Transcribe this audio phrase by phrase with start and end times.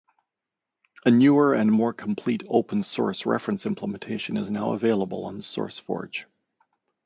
[1.05, 6.25] A newer, and more complete, open-source reference implementation is now available on SourceForge.